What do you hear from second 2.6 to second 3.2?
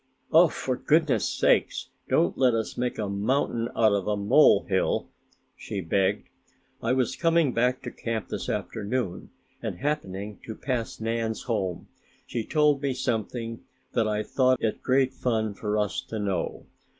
make a